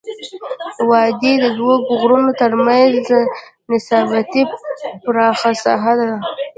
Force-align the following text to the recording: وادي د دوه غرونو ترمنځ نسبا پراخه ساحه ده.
وادي 0.89 1.33
د 1.43 1.45
دوه 1.57 1.75
غرونو 1.99 2.31
ترمنځ 2.41 3.07
نسبا 3.69 4.21
پراخه 5.03 5.51
ساحه 5.63 5.93
ده. 5.99 6.11